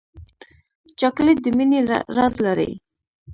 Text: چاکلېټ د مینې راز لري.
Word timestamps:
چاکلېټ 0.99 1.37
د 1.43 1.47
مینې 1.57 1.79
راز 2.15 2.33
لري. 2.45 2.71